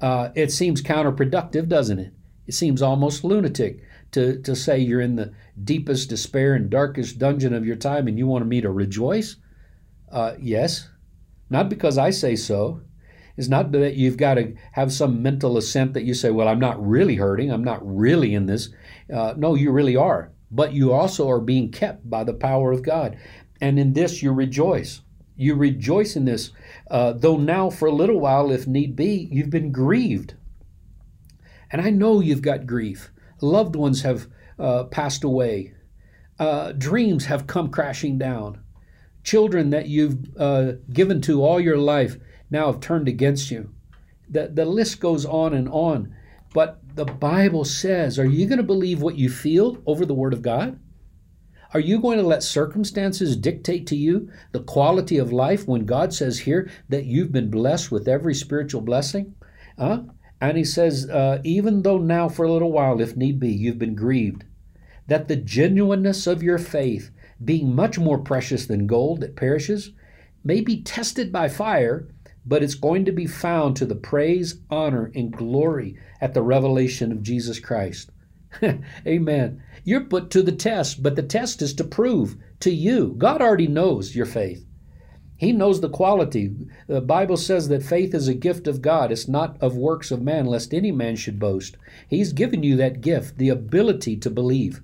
Uh, 0.00 0.30
it 0.34 0.52
seems 0.52 0.82
counterproductive, 0.82 1.68
doesn't 1.68 1.98
it? 1.98 2.12
It 2.46 2.54
seems 2.54 2.82
almost 2.82 3.24
lunatic 3.24 3.82
to, 4.14 4.40
to 4.42 4.56
say 4.56 4.78
you're 4.78 5.00
in 5.00 5.16
the 5.16 5.32
deepest 5.62 6.08
despair 6.08 6.54
and 6.54 6.70
darkest 6.70 7.18
dungeon 7.18 7.52
of 7.52 7.66
your 7.66 7.76
time 7.76 8.08
and 8.08 8.18
you 8.18 8.26
want 8.26 8.46
me 8.46 8.60
to 8.60 8.70
rejoice? 8.70 9.36
Uh, 10.10 10.34
yes. 10.40 10.88
Not 11.50 11.68
because 11.68 11.98
I 11.98 12.10
say 12.10 12.36
so. 12.36 12.80
It's 13.36 13.48
not 13.48 13.72
that 13.72 13.96
you've 13.96 14.16
got 14.16 14.34
to 14.34 14.54
have 14.72 14.92
some 14.92 15.22
mental 15.22 15.56
assent 15.56 15.92
that 15.94 16.04
you 16.04 16.14
say, 16.14 16.30
well, 16.30 16.46
I'm 16.46 16.60
not 16.60 16.84
really 16.84 17.16
hurting. 17.16 17.50
I'm 17.50 17.64
not 17.64 17.80
really 17.84 18.34
in 18.34 18.46
this. 18.46 18.68
Uh, 19.12 19.34
no, 19.36 19.56
you 19.56 19.72
really 19.72 19.96
are. 19.96 20.32
But 20.50 20.72
you 20.72 20.92
also 20.92 21.28
are 21.28 21.40
being 21.40 21.72
kept 21.72 22.08
by 22.08 22.22
the 22.22 22.32
power 22.32 22.70
of 22.70 22.82
God. 22.82 23.18
And 23.60 23.78
in 23.78 23.92
this 23.92 24.22
you 24.22 24.32
rejoice. 24.32 25.00
You 25.36 25.56
rejoice 25.56 26.14
in 26.14 26.26
this, 26.26 26.52
uh, 26.88 27.12
though 27.12 27.36
now 27.36 27.70
for 27.70 27.88
a 27.88 27.92
little 27.92 28.20
while, 28.20 28.52
if 28.52 28.68
need 28.68 28.94
be, 28.94 29.28
you've 29.32 29.50
been 29.50 29.72
grieved. 29.72 30.34
And 31.72 31.82
I 31.82 31.90
know 31.90 32.20
you've 32.20 32.42
got 32.42 32.66
grief 32.66 33.10
loved 33.40 33.76
ones 33.76 34.02
have 34.02 34.26
uh, 34.58 34.84
passed 34.84 35.24
away, 35.24 35.74
uh, 36.38 36.72
dreams 36.72 37.26
have 37.26 37.46
come 37.46 37.70
crashing 37.70 38.18
down, 38.18 38.64
Children 39.24 39.70
that 39.70 39.88
you've 39.88 40.18
uh, 40.36 40.72
given 40.92 41.22
to 41.22 41.42
all 41.42 41.58
your 41.58 41.78
life 41.78 42.18
now 42.50 42.66
have 42.66 42.80
turned 42.80 43.08
against 43.08 43.50
you. 43.50 43.70
The, 44.28 44.50
the 44.52 44.66
list 44.66 45.00
goes 45.00 45.24
on 45.24 45.54
and 45.54 45.66
on. 45.70 46.14
But 46.52 46.78
the 46.94 47.06
Bible 47.06 47.64
says, 47.64 48.18
are 48.18 48.26
you 48.26 48.46
going 48.46 48.58
to 48.58 48.64
believe 48.64 49.00
what 49.00 49.16
you 49.16 49.30
feel 49.30 49.82
over 49.86 50.04
the 50.04 50.14
Word 50.14 50.34
of 50.34 50.42
God? 50.42 50.78
Are 51.72 51.80
you 51.80 52.00
going 52.00 52.18
to 52.18 52.24
let 52.24 52.42
circumstances 52.42 53.36
dictate 53.36 53.86
to 53.88 53.96
you 53.96 54.30
the 54.52 54.62
quality 54.62 55.16
of 55.16 55.32
life 55.32 55.66
when 55.66 55.86
God 55.86 56.12
says 56.12 56.40
here 56.40 56.70
that 56.90 57.06
you've 57.06 57.32
been 57.32 57.50
blessed 57.50 57.90
with 57.90 58.06
every 58.06 58.34
spiritual 58.34 58.82
blessing? 58.82 59.34
Huh? 59.78 60.02
And 60.48 60.58
he 60.58 60.64
says, 60.64 61.08
uh, 61.08 61.40
even 61.42 61.82
though 61.82 61.96
now 61.96 62.28
for 62.28 62.44
a 62.44 62.52
little 62.52 62.70
while, 62.70 63.00
if 63.00 63.16
need 63.16 63.40
be, 63.40 63.50
you've 63.50 63.78
been 63.78 63.94
grieved, 63.94 64.44
that 65.06 65.26
the 65.26 65.36
genuineness 65.36 66.26
of 66.26 66.42
your 66.42 66.58
faith, 66.58 67.10
being 67.42 67.74
much 67.74 67.98
more 67.98 68.18
precious 68.18 68.66
than 68.66 68.86
gold 68.86 69.22
that 69.22 69.36
perishes, 69.36 69.92
may 70.44 70.60
be 70.60 70.82
tested 70.82 71.32
by 71.32 71.48
fire, 71.48 72.08
but 72.44 72.62
it's 72.62 72.74
going 72.74 73.06
to 73.06 73.12
be 73.12 73.26
found 73.26 73.74
to 73.76 73.86
the 73.86 73.94
praise, 73.94 74.60
honor, 74.68 75.10
and 75.14 75.32
glory 75.32 75.96
at 76.20 76.34
the 76.34 76.42
revelation 76.42 77.10
of 77.10 77.22
Jesus 77.22 77.58
Christ. 77.58 78.10
Amen. 79.06 79.62
You're 79.82 80.04
put 80.04 80.30
to 80.32 80.42
the 80.42 80.52
test, 80.52 81.02
but 81.02 81.16
the 81.16 81.22
test 81.22 81.62
is 81.62 81.72
to 81.76 81.84
prove 81.84 82.36
to 82.60 82.70
you. 82.70 83.14
God 83.16 83.40
already 83.40 83.66
knows 83.66 84.14
your 84.14 84.26
faith. 84.26 84.66
He 85.36 85.52
knows 85.52 85.80
the 85.80 85.88
quality. 85.88 86.54
The 86.86 87.00
Bible 87.00 87.36
says 87.36 87.68
that 87.68 87.82
faith 87.82 88.14
is 88.14 88.28
a 88.28 88.34
gift 88.34 88.68
of 88.68 88.80
God. 88.80 89.10
It's 89.10 89.26
not 89.26 89.60
of 89.60 89.76
works 89.76 90.10
of 90.10 90.22
man, 90.22 90.46
lest 90.46 90.72
any 90.72 90.92
man 90.92 91.16
should 91.16 91.40
boast. 91.40 91.76
He's 92.08 92.32
given 92.32 92.62
you 92.62 92.76
that 92.76 93.00
gift, 93.00 93.38
the 93.38 93.48
ability 93.48 94.16
to 94.18 94.30
believe. 94.30 94.80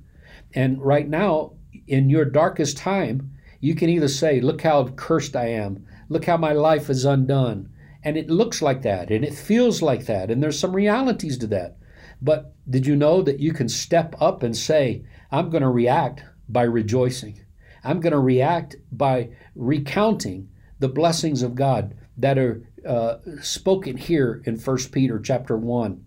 And 0.53 0.83
right 0.83 1.09
now, 1.09 1.53
in 1.87 2.11
your 2.11 2.25
darkest 2.25 2.77
time, 2.77 3.31
you 3.61 3.75
can 3.75 3.89
either 3.89 4.09
say, 4.09 4.41
Look 4.41 4.63
how 4.63 4.89
cursed 4.89 5.37
I 5.37 5.49
am. 5.49 5.87
Look 6.09 6.25
how 6.25 6.37
my 6.37 6.53
life 6.53 6.91
is 6.91 7.05
undone. 7.05 7.69
And 8.03 8.17
it 8.17 8.31
looks 8.31 8.61
like 8.61 8.83
that, 8.83 9.11
and 9.11 9.25
it 9.25 9.35
feels 9.35 9.83
like 9.83 10.07
that, 10.07 10.31
and 10.31 10.43
there's 10.43 10.59
some 10.59 10.75
realities 10.75 11.37
to 11.39 11.47
that. 11.49 11.77
But 12.23 12.55
did 12.69 12.87
you 12.87 12.97
know 12.97 13.23
that 13.23 13.41
you 13.41 13.53
can 13.53 13.69
step 13.69 14.15
up 14.21 14.43
and 14.43 14.57
say, 14.57 15.05
I'm 15.31 15.51
going 15.51 15.63
to 15.63 15.69
react 15.69 16.25
by 16.49 16.63
rejoicing? 16.63 17.45
I'm 17.85 18.01
going 18.01 18.13
to 18.13 18.19
react 18.19 18.77
by 18.93 19.31
recounting 19.55 20.49
the 20.79 20.89
blessings 20.89 21.43
of 21.43 21.55
God 21.55 21.97
that 22.17 22.39
are 22.39 22.63
uh, 22.87 23.17
spoken 23.41 23.97
here 23.97 24.43
in 24.45 24.59
1 24.59 24.77
Peter 24.93 25.19
chapter 25.19 25.57
1. 25.57 26.05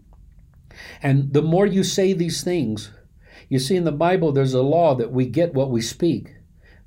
And 1.02 1.34
the 1.34 1.42
more 1.42 1.66
you 1.66 1.84
say 1.84 2.14
these 2.14 2.44
things, 2.44 2.92
you 3.50 3.60
see 3.60 3.76
in 3.76 3.84
the 3.84 3.92
Bible 3.92 4.32
there's 4.32 4.54
a 4.54 4.62
law 4.62 4.96
that 4.96 5.12
we 5.12 5.26
get 5.26 5.54
what 5.54 5.70
we 5.70 5.82
speak. 5.82 6.36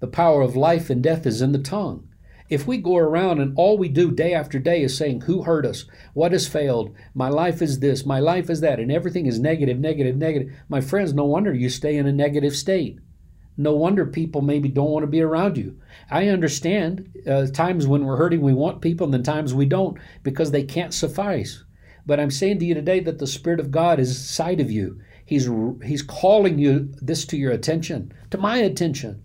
The 0.00 0.06
power 0.06 0.42
of 0.42 0.56
life 0.56 0.90
and 0.90 1.02
death 1.02 1.26
is 1.26 1.40
in 1.40 1.52
the 1.52 1.58
tongue. 1.58 2.08
If 2.48 2.66
we 2.66 2.78
go 2.78 2.96
around 2.96 3.40
and 3.40 3.52
all 3.56 3.76
we 3.76 3.88
do 3.88 4.12
day 4.12 4.32
after 4.32 4.58
day 4.58 4.82
is 4.82 4.96
saying, 4.96 5.22
Who 5.22 5.42
hurt 5.42 5.66
us? 5.66 5.84
What 6.14 6.32
has 6.32 6.46
failed? 6.46 6.94
My 7.12 7.28
life 7.28 7.60
is 7.60 7.80
this, 7.80 8.06
my 8.06 8.20
life 8.20 8.48
is 8.48 8.60
that, 8.60 8.78
and 8.78 8.92
everything 8.92 9.26
is 9.26 9.40
negative, 9.40 9.80
negative, 9.80 10.16
negative, 10.16 10.52
my 10.68 10.80
friends, 10.80 11.12
no 11.12 11.24
wonder 11.24 11.52
you 11.52 11.68
stay 11.68 11.96
in 11.96 12.06
a 12.06 12.12
negative 12.12 12.54
state. 12.54 13.00
No 13.56 13.75
wonder 13.75 14.04
people 14.04 14.42
maybe 14.42 14.68
don't 14.68 14.90
want 14.90 15.02
to 15.04 15.08
be 15.08 15.22
around 15.22 15.56
you. 15.56 15.80
I 16.10 16.28
understand 16.28 17.10
uh, 17.26 17.46
times 17.46 17.86
when 17.86 18.04
we're 18.04 18.16
hurting, 18.16 18.42
we 18.42 18.52
want 18.52 18.82
people, 18.82 19.06
and 19.06 19.14
then 19.14 19.22
times 19.22 19.54
we 19.54 19.66
don't 19.66 19.98
because 20.22 20.50
they 20.50 20.62
can't 20.62 20.92
suffice. 20.92 21.64
But 22.04 22.20
I'm 22.20 22.30
saying 22.30 22.58
to 22.60 22.64
you 22.66 22.75
today 22.75 23.00
that 23.00 23.18
the 23.18 23.26
Spirit 23.26 23.58
of 23.58 23.70
God 23.70 23.98
is 23.98 24.10
inside 24.10 24.60
of 24.60 24.70
you. 24.70 25.00
He's, 25.25 25.48
he's 25.82 26.02
calling 26.02 26.58
you 26.58 26.92
this 27.00 27.25
to 27.26 27.36
your 27.36 27.50
attention, 27.50 28.12
to 28.30 28.38
my 28.38 28.58
attention, 28.58 29.22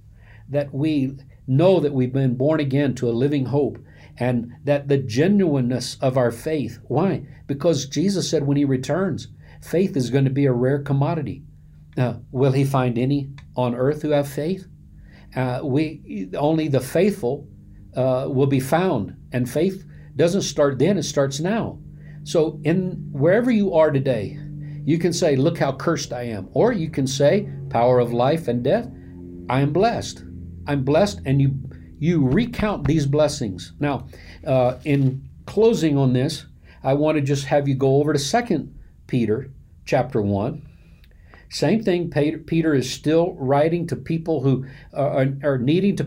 that 0.50 0.74
we 0.74 1.18
know 1.46 1.80
that 1.80 1.94
we've 1.94 2.14
been 2.14 2.36
born 2.36 2.60
again 2.60 2.96
to 2.96 3.10
a 3.10 3.12
living 3.12 3.46
hope 3.46 3.78
and 4.18 4.54
that 4.64 4.88
the 4.88 4.98
genuineness 4.98 5.98
of 6.02 6.18
our 6.18 6.32
faith. 6.32 6.80
Why? 6.88 7.26
Because 7.48 7.86
Jesus 7.86 8.30
said 8.30 8.46
when 8.46 8.58
he 8.58 8.66
returns, 8.66 9.28
faith 9.62 9.96
is 9.96 10.10
going 10.10 10.26
to 10.26 10.32
be 10.32 10.46
a 10.46 10.54
rare 10.54 10.80
commodity. 10.80 11.44
Uh, 11.98 12.16
will 12.32 12.54
he 12.54 12.64
find 12.64 12.98
any 12.98 13.30
on 13.56 13.76
earth 13.76 14.02
who 14.02 14.12
have 14.12 14.28
faith? 14.28 14.68
Uh, 15.36 15.62
we 15.64 16.30
only 16.38 16.68
the 16.68 16.80
faithful 16.80 17.48
uh, 17.96 18.28
will 18.30 18.48
be 18.48 18.60
found, 18.60 19.16
and 19.32 19.50
faith 19.50 19.86
doesn't 20.16 20.42
start 20.42 20.80
then; 20.80 20.98
it 20.98 21.04
starts 21.04 21.40
now. 21.40 21.80
So, 22.24 22.60
in 22.64 23.10
wherever 23.12 23.50
you 23.50 23.74
are 23.74 23.92
today, 23.92 24.38
you 24.84 24.98
can 24.98 25.14
say, 25.14 25.36
"Look 25.36 25.58
how 25.58 25.72
cursed 25.74 26.12
I 26.12 26.24
am," 26.24 26.50
or 26.54 26.74
you 26.74 26.90
can 26.90 27.08
say, 27.08 27.50
"Power 27.70 28.00
of 28.00 28.12
life 28.14 28.48
and 28.48 28.64
death, 28.64 28.90
I 29.50 29.62
am 29.62 29.72
blessed. 29.72 30.24
I'm 30.68 30.84
blessed," 30.84 31.22
and 31.26 31.42
you 31.42 31.58
you 32.00 32.28
recount 32.28 32.88
these 32.88 33.06
blessings. 33.06 33.74
Now, 33.80 34.08
uh, 34.46 34.80
in 34.84 35.30
closing 35.46 35.98
on 35.98 36.14
this, 36.14 36.46
I 36.84 36.94
want 36.96 37.16
to 37.16 37.22
just 37.22 37.46
have 37.46 37.68
you 37.68 37.76
go 37.76 37.98
over 37.98 38.12
to 38.12 38.20
Second 38.20 38.74
Peter 39.08 39.52
chapter 39.86 40.22
one 40.22 40.64
same 41.52 41.84
thing, 41.84 42.10
Peter 42.10 42.74
is 42.74 42.90
still 42.90 43.34
writing 43.34 43.86
to 43.88 43.98
people 43.98 44.40
who 44.40 44.66
are, 44.94 45.58
needing 45.58 45.98
to 45.98 46.06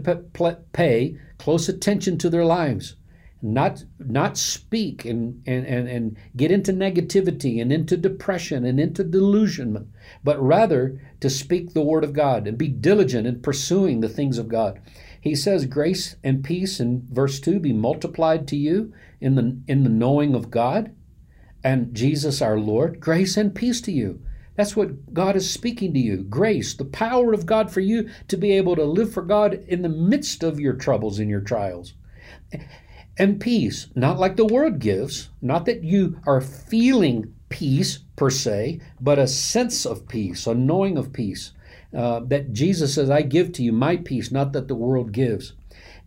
pay 0.73 1.19
close 1.37 1.69
attention 1.69 2.17
to 2.17 2.31
their 2.31 2.47
lives, 2.47 2.97
not, 3.43 3.85
not 3.99 4.39
speak 4.39 5.05
and, 5.05 5.43
and, 5.47 5.67
and, 5.67 5.87
and 5.87 6.17
get 6.35 6.51
into 6.51 6.73
negativity 6.73 7.61
and 7.61 7.71
into 7.71 7.99
depression 7.99 8.65
and 8.65 8.81
into 8.81 9.05
delusionment, 9.05 9.89
but 10.25 10.43
rather 10.43 10.99
to 11.21 11.29
speak 11.29 11.75
the 11.75 11.83
Word 11.83 12.05
of 12.05 12.15
God 12.15 12.47
and 12.47 12.57
be 12.57 12.69
diligent 12.69 13.27
in 13.27 13.43
pursuing 13.43 14.01
the 14.01 14.09
things 14.09 14.39
of 14.39 14.49
God. 14.49 14.81
He 15.21 15.35
says, 15.35 15.67
Grace 15.67 16.17
and 16.25 16.43
peace 16.43 16.81
in 16.81 17.07
verse 17.13 17.39
2 17.39 17.61
be 17.61 17.75
multiplied 17.75 18.49
to 18.49 18.57
you 18.57 18.95
in 19.21 19.35
the, 19.35 19.61
in 19.69 19.85
the 19.85 19.91
knowing 19.91 20.35
of 20.35 20.51
God 20.51 20.95
and 21.63 21.95
Jesus 21.95 22.41
our 22.41 22.59
Lord. 22.59 22.99
Grace 22.99 23.37
and 23.37 23.55
peace 23.55 23.83
to 23.83 23.93
you. 23.93 24.23
That's 24.56 24.76
what 24.76 25.12
God 25.12 25.34
is 25.37 25.50
speaking 25.50 25.92
to 25.94 25.99
you 25.99 26.18
grace, 26.18 26.75
the 26.75 26.84
power 26.84 27.32
of 27.32 27.46
God 27.46 27.70
for 27.70 27.80
you 27.80 28.08
to 28.28 28.37
be 28.37 28.52
able 28.52 28.76
to 28.76 28.84
live 28.84 29.12
for 29.12 29.23
God 29.23 29.54
in 29.66 29.82
the 29.82 29.88
midst 29.88 30.42
of 30.42 30.61
your 30.61 30.75
troubles 30.75 31.18
and 31.18 31.28
your 31.28 31.40
trials. 31.40 31.94
And 33.16 33.40
peace, 33.40 33.88
not 33.94 34.18
like 34.18 34.37
the 34.37 34.44
world 34.44 34.78
gives, 34.78 35.30
not 35.40 35.66
that 35.66 35.84
you 35.84 36.20
are 36.26 36.40
feeling 36.40 37.34
peace 37.49 37.99
per 38.16 38.30
se, 38.30 38.80
but 39.00 39.18
a 39.18 39.26
sense 39.26 39.87
of 39.87 40.08
peace, 40.08 40.46
a 40.46 40.54
knowing 40.54 40.99
of 40.99 41.12
peace. 41.12 41.52
Uh, 41.96 42.20
that 42.26 42.52
Jesus 42.52 42.92
says, 42.94 43.08
I 43.08 43.23
give 43.23 43.52
to 43.52 43.62
you 43.62 43.73
my 43.73 43.96
peace, 43.96 44.32
not 44.32 44.52
that 44.52 44.66
the 44.66 44.75
world 44.75 45.12
gives. 45.12 45.52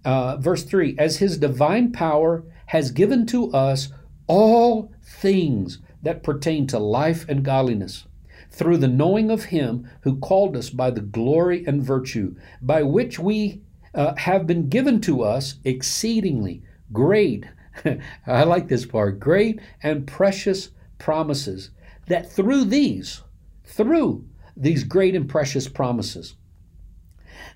Uh, 0.04 0.36
verse 0.36 0.64
3 0.64 0.96
As 0.98 1.18
his 1.18 1.38
divine 1.38 1.94
power 1.94 2.44
has 2.68 2.92
given 2.92 3.26
to 3.28 3.52
us 3.54 3.90
all 4.28 4.92
things 5.02 5.80
that 6.04 6.24
pertain 6.24 6.68
to 6.68 6.80
life 6.80 7.26
and 7.30 7.44
godliness 7.44 8.06
through 8.58 8.78
the 8.78 8.88
knowing 8.88 9.30
of 9.30 9.46
him 9.46 9.88
who 10.02 10.18
called 10.18 10.58
us 10.58 10.72
by 10.72 10.90
the 10.90 11.02
glory 11.02 11.64
and 11.68 11.84
virtue, 11.84 12.36
by 12.60 12.82
which 12.82 13.20
we 13.20 13.62
uh, 13.94 14.16
have 14.16 14.48
been 14.48 14.68
given 14.68 15.00
to 15.00 15.22
us 15.22 15.56
exceedingly 15.64 16.64
great, 16.92 17.46
I 18.28 18.44
like 18.44 18.68
this 18.68 18.86
part, 18.86 19.20
great 19.20 19.60
and 19.84 20.08
precious 20.08 20.72
promises, 20.98 21.70
that 22.08 22.32
through 22.32 22.66
these, 22.66 23.22
through 23.64 24.26
these 24.56 24.84
great 24.84 25.14
and 25.14 25.30
precious 25.30 25.68
promises, 25.68 26.34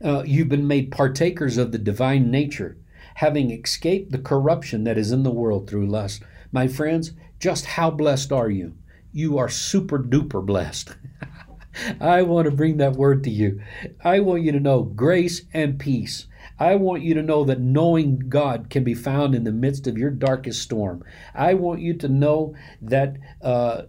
uh, 0.04 0.22
you've 0.24 0.50
been 0.50 0.68
made 0.68 0.92
partakers 0.92 1.58
of 1.58 1.72
the 1.72 1.80
divine 1.80 2.30
nature, 2.30 2.78
having 3.16 3.50
escaped 3.50 4.12
the 4.12 4.20
corruption 4.20 4.84
that 4.84 5.00
is 5.00 5.12
in 5.12 5.24
the 5.24 5.32
world 5.32 5.68
through 5.68 5.88
lust. 5.88 6.22
My 6.52 6.68
friends, 6.68 7.14
just 7.40 7.66
how 7.66 7.90
blessed 7.90 8.32
are 8.32 8.52
you? 8.52 8.76
You 9.12 9.38
are 9.38 9.50
super 9.50 10.00
duper 10.00 10.46
blessed. 10.46 10.96
I 12.02 12.22
want 12.24 12.46
to 12.46 12.52
bring 12.52 12.78
that 12.78 12.94
word 12.94 13.24
to 13.24 13.30
you. 13.30 13.62
I 14.04 14.20
want 14.20 14.44
you 14.44 14.52
to 14.52 14.60
know 14.60 14.84
grace 14.84 15.44
and 15.54 15.80
peace. 15.80 16.28
I 16.60 16.76
want 16.76 17.02
you 17.02 17.14
to 17.16 17.24
know 17.24 17.44
that 17.46 17.60
knowing 17.60 18.20
God 18.20 18.70
can 18.70 18.84
be 18.84 18.94
found 18.94 19.34
in 19.34 19.44
the 19.44 19.52
midst 19.52 19.88
of 19.88 19.98
your 19.98 20.12
darkest 20.12 20.62
storm. 20.62 21.04
I 21.34 21.54
want 21.54 21.82
you 21.82 21.94
to 21.96 22.08
know 22.08 22.56
that 22.82 23.18
uh, 23.42 23.84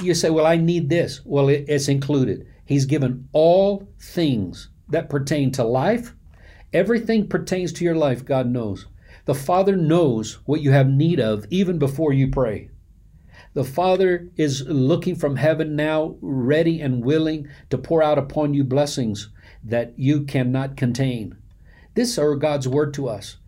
you 0.00 0.14
say, 0.14 0.30
Well, 0.30 0.46
I 0.46 0.56
need 0.56 0.88
this. 0.88 1.20
Well, 1.24 1.48
it's 1.48 1.88
included. 1.88 2.46
He's 2.64 2.84
given 2.84 3.28
all 3.32 3.88
things 4.00 4.70
that 4.88 5.10
pertain 5.10 5.50
to 5.52 5.64
life. 5.64 6.14
Everything 6.72 7.28
pertains 7.28 7.72
to 7.74 7.84
your 7.84 7.96
life, 7.96 8.24
God 8.24 8.46
knows. 8.46 8.86
The 9.24 9.34
Father 9.34 9.76
knows 9.76 10.38
what 10.46 10.60
you 10.60 10.70
have 10.70 10.88
need 10.88 11.20
of 11.20 11.46
even 11.50 11.78
before 11.78 12.12
you 12.12 12.28
pray. 12.28 12.70
The 13.58 13.64
Father 13.64 14.30
is 14.36 14.64
looking 14.68 15.16
from 15.16 15.34
heaven 15.34 15.74
now, 15.74 16.14
ready 16.20 16.80
and 16.80 17.04
willing 17.04 17.48
to 17.70 17.76
pour 17.76 18.04
out 18.04 18.16
upon 18.16 18.54
you 18.54 18.62
blessings 18.62 19.30
that 19.64 19.98
you 19.98 20.22
cannot 20.22 20.76
contain. 20.76 21.36
This 21.96 22.16
is 22.16 22.38
God's 22.38 22.68
word 22.68 22.94
to 22.94 23.08
us. 23.08 23.38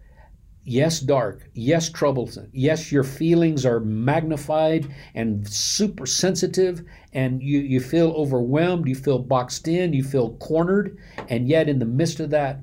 Yes, 0.65 0.99
dark. 0.99 1.49
Yes, 1.55 1.91
troublesome. 1.91 2.49
Yes, 2.53 2.91
your 2.91 3.05
feelings 3.05 3.65
are 3.65 3.79
magnified 3.79 4.93
and 5.15 5.49
super 5.49 6.07
sensitive, 6.07 6.83
and 7.13 7.41
you, 7.41 7.61
you 7.61 7.79
feel 7.79 8.11
overwhelmed. 8.11 8.89
You 8.89 8.97
feel 8.97 9.21
boxed 9.21 9.69
in. 9.69 9.93
You 9.93 10.03
feel 10.03 10.35
cornered. 10.39 10.99
And 11.29 11.49
yet, 11.49 11.69
in 11.69 11.79
the 11.79 11.85
midst 11.85 12.19
of 12.19 12.31
that, 12.31 12.59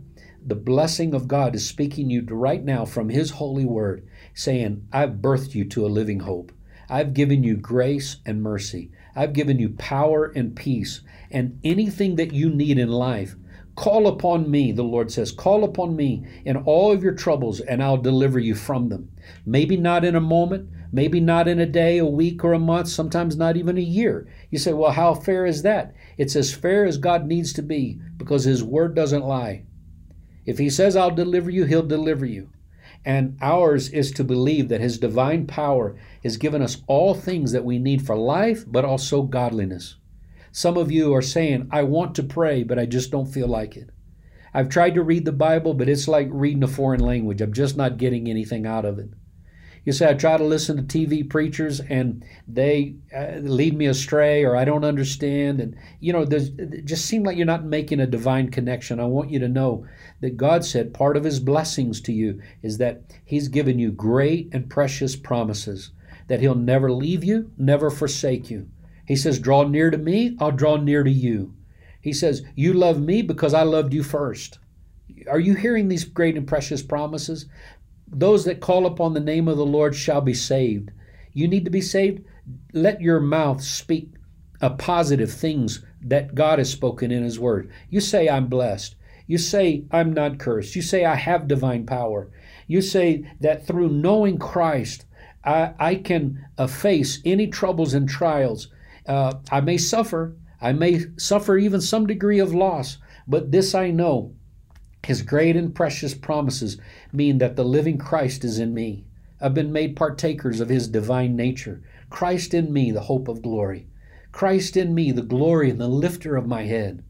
the 0.46 0.56
blessing 0.56 1.13
of 1.13 1.30
God 1.30 1.56
is 1.56 1.66
speaking 1.66 2.10
you 2.10 2.25
right 2.30 2.66
now 2.66 2.84
from 2.84 3.08
His 3.08 3.30
holy 3.30 3.63
word, 3.63 4.06
saying, 4.34 4.86
I've 4.92 5.22
birthed 5.22 5.56
you 5.56 5.63
to 5.70 5.86
a 5.86 5.88
living 5.88 6.20
hope. 6.20 6.51
I've 6.89 7.13
given 7.13 7.44
you 7.44 7.58
grace 7.58 8.17
and 8.25 8.41
mercy. 8.41 8.91
I've 9.15 9.34
given 9.34 9.60
you 9.60 9.70
power 9.70 10.32
and 10.36 10.56
peace. 10.56 11.01
And 11.32 11.60
anything 11.63 12.15
that 12.15 12.34
you 12.34 12.50
need 12.50 12.77
in 12.77 12.89
life, 12.89 13.36
call 13.75 14.08
upon 14.08 14.50
me, 14.50 14.72
the 14.72 14.84
Lord 14.84 15.12
says. 15.12 15.32
Call 15.32 15.63
upon 15.63 15.96
me 15.96 16.25
in 16.46 16.56
all 16.56 16.91
of 16.91 17.03
your 17.03 17.13
troubles, 17.13 17.60
and 17.60 17.84
I'll 17.84 17.98
deliver 17.98 18.39
you 18.39 18.56
from 18.56 18.89
them. 18.89 19.12
Maybe 19.46 19.75
not 19.75 20.06
in 20.06 20.15
a 20.15 20.22
moment, 20.22 20.70
maybe 20.91 21.20
not 21.20 21.48
in 21.48 21.60
a 21.60 21.65
day, 21.65 21.98
a 21.98 22.06
week, 22.06 22.44
or 22.44 22.53
a 22.53 22.60
month, 22.60 22.88
sometimes 22.88 23.36
not 23.36 23.58
even 23.58 23.77
a 23.77 23.82
year. 23.82 24.27
You 24.50 24.58
say, 24.58 24.72
well, 24.72 24.91
how 24.91 25.13
fair 25.13 25.46
is 25.46 25.63
that? 25.63 25.94
It's 26.17 26.36
as 26.36 26.53
fair 26.53 26.86
as 26.86 26.98
God 26.98 27.25
needs 27.25 27.51
to 27.53 27.62
be 27.62 28.00
because 28.17 28.46
His 28.46 28.63
word 28.63 28.96
doesn't 28.96 29.25
lie. 29.25 29.65
If 30.46 30.58
He 30.58 30.70
says, 30.70 30.96
I'll 30.96 31.12
deliver 31.12 31.50
you, 31.50 31.65
He'll 31.65 31.84
deliver 31.84 32.25
you. 32.25 32.50
And 33.06 33.38
ours 33.42 33.89
is 33.89 34.12
to 34.12 34.24
believe 34.24 34.70
that 34.70 34.82
His 34.82 34.98
divine 34.98 35.48
power 35.48 35.96
has 36.24 36.38
given 36.38 36.62
us 36.62 36.82
all 36.88 37.13
things 37.13 37.51
that 37.51 37.66
we 37.66 37.80
need 37.80 38.06
for 38.06 38.16
life, 38.16 38.66
but 38.68 38.86
also 38.86 39.22
godliness. 39.22 39.96
Some 40.51 40.77
of 40.77 40.92
you 40.92 41.13
are 41.13 41.22
saying, 41.22 41.68
I 41.72 41.84
want 41.84 42.16
to 42.16 42.24
pray, 42.24 42.63
but 42.63 42.80
I 42.80 42.86
just 42.86 43.12
don't 43.12 43.32
feel 43.32 43.48
like 43.48 43.77
it. 43.77 43.89
I've 44.54 44.70
tried 44.70 44.96
to 44.96 45.04
read 45.04 45.25
the 45.25 45.32
Bible, 45.32 45.74
but 45.74 45.89
it's 45.89 46.08
like 46.08 46.30
reading 46.32 46.63
a 46.63 46.68
foreign 46.68 47.00
language. 47.00 47.42
I'm 47.42 47.54
just 47.54 47.77
not 47.77 47.98
getting 47.98 48.27
anything 48.27 48.66
out 48.66 48.86
of 48.86 48.98
it. 48.98 49.10
You 49.88 49.94
say, 49.94 50.10
I 50.10 50.15
try 50.15 50.36
to 50.36 50.44
listen 50.44 50.75
to 50.75 50.84
TV 50.84 51.27
preachers 51.29 51.79
and 51.79 52.25
they 52.46 52.96
uh, 53.15 53.38
lead 53.38 53.74
me 53.74 53.86
astray 53.86 54.44
or 54.44 54.53
I 54.53 54.65
don't 54.65 54.84
understand. 54.84 55.62
And, 55.62 55.77
you 56.01 56.12
know, 56.12 56.24
it 56.24 56.84
just 56.84 57.06
seems 57.06 57.25
like 57.25 57.38
you're 57.38 57.46
not 57.46 57.63
making 57.63 58.01
a 58.01 58.06
divine 58.06 58.51
connection. 58.51 59.00
I 59.00 59.06
want 59.06 59.29
you 59.29 59.39
to 59.39 59.48
know 59.48 59.88
that 60.20 60.36
God 60.36 60.65
said 60.65 60.94
part 60.94 61.15
of 61.15 61.24
His 61.24 61.39
blessings 61.39 62.01
to 62.01 62.12
you 62.12 62.41
is 62.62 62.79
that 62.79 63.03
He's 63.24 63.48
given 63.48 63.79
you 63.79 63.94
great 63.94 64.50
and 64.51 64.70
precious 64.70 65.15
promises, 65.15 65.91
that 66.27 66.41
He'll 66.41 66.53
never 66.53 66.91
leave 66.91 67.24
you, 67.24 67.50
never 67.58 67.89
forsake 67.89 68.50
you. 68.50 68.67
He 69.06 69.15
says, 69.15 69.39
Draw 69.39 69.70
near 69.70 69.89
to 69.89 69.98
me, 69.98 70.36
I'll 70.38 70.51
draw 70.51 70.75
near 70.75 71.03
to 71.03 71.10
you. 71.10 71.53
He 72.01 72.12
says, 72.12 72.44
You 72.56 72.74
love 72.74 73.00
me 73.00 73.22
because 73.22 73.53
I 73.53 73.63
loved 73.63 73.94
you 73.94 74.03
first. 74.03 74.60
Are 75.29 75.39
you 75.39 75.56
hearing 75.56 75.88
these 75.88 76.03
great 76.03 76.36
and 76.36 76.46
precious 76.46 76.84
promises? 76.84 77.46
Those 78.08 78.46
that 78.46 78.62
call 78.62 78.86
upon 78.86 79.14
the 79.14 79.20
name 79.20 79.48
of 79.48 79.58
the 79.58 79.66
Lord 79.66 79.96
shall 79.96 80.22
be 80.22 80.34
saved. 80.34 80.92
You 81.34 81.48
need 81.48 81.66
to 81.66 81.72
be 81.72 81.82
saved? 81.82 82.24
Let 82.74 83.02
your 83.02 83.20
mouth 83.20 83.62
speak 83.62 84.14
positive 84.78 85.32
things 85.32 85.84
that 86.02 86.34
God 86.34 86.60
has 86.60 86.72
spoken 86.72 87.12
in 87.12 87.24
His 87.24 87.40
Word. 87.40 87.70
You 87.90 88.00
say, 88.00 88.30
I'm 88.30 88.48
blessed. 88.48 88.96
You 89.28 89.38
say, 89.38 89.84
I'm 89.92 90.14
not 90.14 90.40
cursed. 90.40 90.76
You 90.76 90.82
say, 90.82 91.06
I 91.06 91.16
have 91.16 91.48
divine 91.48 91.86
power. 91.86 92.30
You 92.66 92.82
say 92.82 93.30
that 93.42 93.68
through 93.68 93.90
knowing 93.90 94.38
Christ, 94.38 95.06
I, 95.44 95.74
I 95.78 95.96
can 95.96 96.46
uh, 96.58 96.68
face 96.68 97.22
any 97.26 97.48
troubles 97.48 97.94
and 97.94 98.08
trials. 98.08 98.70
Uh, 99.06 99.34
I 99.52 99.62
may 99.62 99.78
suffer. 99.78 100.36
I 100.62 100.74
may 100.74 101.06
suffer 101.18 101.58
even 101.58 101.82
some 101.82 102.08
degree 102.08 102.40
of 102.40 102.54
loss, 102.54 102.98
but 103.28 103.52
this 103.52 103.76
I 103.76 103.92
know 103.92 104.34
his 105.06 105.22
great 105.22 105.56
and 105.56 105.74
precious 105.74 106.14
promises 106.14 106.78
mean 107.18 107.40
that 107.40 107.58
the 107.58 107.66
living 107.66 107.98
Christ 107.98 108.46
is 108.46 108.60
in 108.60 108.74
me. 108.74 109.06
I've 109.42 109.54
been 109.54 109.74
made 109.74 109.96
partakers 109.96 110.62
of 110.62 110.70
his 110.70 110.88
divine 110.88 111.36
nature. 111.36 111.84
Christ 112.10 112.54
in 112.54 112.72
me, 112.72 112.92
the 112.92 113.02
hope 113.02 113.28
of 113.28 113.42
glory. 113.42 113.88
Christ 114.32 114.78
in 114.78 114.96
me, 114.96 115.12
the 115.12 115.22
glory 115.22 115.70
and 115.70 115.82
the 115.82 115.88
lifter 115.88 116.36
of 116.36 116.48
my 116.48 116.64
head. 116.64 117.04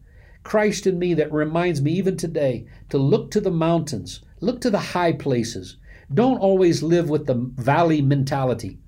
Christ 0.44 0.88
in 0.88 0.98
me 0.98 1.14
that 1.14 1.32
reminds 1.32 1.82
me 1.82 1.92
even 1.92 2.18
today 2.18 2.66
to 2.90 2.98
look 2.98 3.32
to 3.32 3.42
the 3.42 3.52
mountains, 3.52 4.24
look 4.40 4.62
to 4.62 4.70
the 4.70 4.80
high 4.80 5.14
places. 5.14 5.78
Don't 6.14 6.40
always 6.40 6.82
live 6.82 7.10
with 7.10 7.28
the 7.28 7.36
valley 7.56 8.02
mentality. 8.02 8.80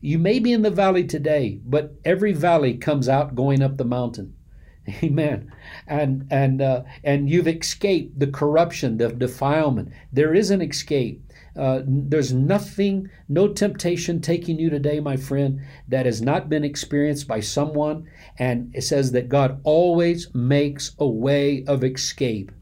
You 0.00 0.18
may 0.18 0.38
be 0.38 0.52
in 0.52 0.62
the 0.62 0.70
valley 0.70 1.04
today, 1.04 1.60
but 1.64 1.94
every 2.04 2.32
valley 2.32 2.74
comes 2.74 3.08
out 3.08 3.34
going 3.34 3.62
up 3.62 3.76
the 3.76 3.84
mountain. 3.84 4.34
Amen. 5.02 5.52
And 5.86 6.26
and 6.30 6.62
uh, 6.62 6.82
and 7.02 7.28
you've 7.28 7.48
escaped 7.48 8.18
the 8.18 8.26
corruption, 8.26 8.98
the 8.98 9.08
defilement. 9.08 9.92
There 10.12 10.34
is 10.34 10.50
an 10.50 10.62
escape. 10.62 11.22
Uh, 11.56 11.80
there's 11.86 12.34
nothing, 12.34 13.08
no 13.30 13.48
temptation 13.48 14.20
taking 14.20 14.58
you 14.58 14.68
today, 14.68 15.00
my 15.00 15.16
friend, 15.16 15.58
that 15.88 16.04
has 16.04 16.20
not 16.20 16.50
been 16.50 16.64
experienced 16.64 17.26
by 17.26 17.40
someone. 17.40 18.06
And 18.38 18.74
it 18.74 18.82
says 18.82 19.12
that 19.12 19.30
God 19.30 19.58
always 19.64 20.32
makes 20.34 20.94
a 20.98 21.08
way 21.08 21.64
of 21.66 21.82
escape. 21.82 22.52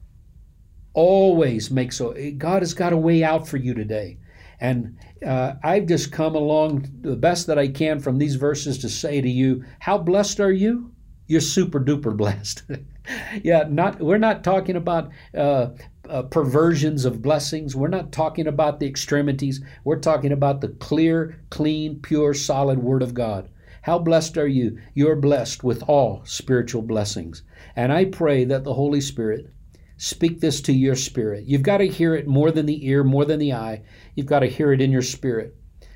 Always 0.93 1.73
makes 1.73 2.01
a. 2.01 2.31
God 2.33 2.63
has 2.63 2.73
got 2.73 2.93
a 2.93 2.97
way 2.97 3.25
out 3.25 3.49
for 3.49 3.57
you 3.57 3.75
today. 3.75 4.19
And 4.61 4.97
uh, 5.27 5.55
I've 5.65 5.87
just 5.87 6.13
come 6.13 6.37
along 6.37 6.89
the 7.01 7.17
best 7.17 7.49
that 7.49 7.59
I 7.59 7.69
can 7.69 7.99
from 7.99 8.19
these 8.19 8.37
verses 8.37 8.79
to 8.79 8.89
say 8.89 9.21
to 9.21 9.29
you, 9.29 9.65
how 9.81 9.99
blessed 9.99 10.39
are 10.39 10.53
you? 10.53 10.93
You're 11.27 11.41
super 11.41 11.81
duper 11.81 12.17
blessed. 12.17 12.63
yeah, 13.43 13.65
not 13.69 14.01
we're 14.01 14.19
not 14.19 14.45
talking 14.45 14.77
about 14.77 15.11
uh, 15.37 15.69
uh, 16.09 16.23
perversions 16.23 17.05
of 17.05 17.23
blessings. 17.23 17.75
We're 17.75 17.89
not 17.89 18.13
talking 18.13 18.47
about 18.47 18.81
the 18.81 18.87
extremities. 18.87 19.61
We're 19.85 20.01
talking 20.01 20.33
about 20.33 20.61
the 20.61 20.69
clear, 20.69 21.41
clean, 21.51 22.01
pure, 22.01 22.35
solid 22.35 22.79
Word 22.79 23.03
of 23.03 23.15
God. 23.15 23.49
How 23.83 23.99
blessed 23.99 24.39
are 24.39 24.47
you? 24.47 24.79
You're 24.95 25.17
blessed 25.17 25.63
with 25.63 25.83
all 25.87 26.23
spiritual 26.25 26.83
blessings. 26.83 27.43
And 27.77 27.93
I 27.93 28.07
pray 28.07 28.45
that 28.47 28.65
the 28.65 28.75
Holy 28.75 29.01
Spirit 29.01 29.53
speak 29.97 30.41
this 30.41 30.61
to 30.63 30.73
your 30.73 30.97
spirit. 30.97 31.45
You've 31.45 31.63
got 31.63 31.79
to 31.79 31.87
hear 31.87 32.15
it 32.15 32.27
more 32.27 32.51
than 32.51 32.67
the 32.67 32.87
ear, 32.87 33.05
more 33.05 33.25
than 33.25 33.39
the 33.39 33.53
eye. 33.53 33.83
You've 34.15 34.27
got 34.27 34.41
to 34.41 34.47
hear 34.47 34.73
it 34.73 34.81
in 34.81 34.91
your 34.91 35.03
spirit. 35.03 35.55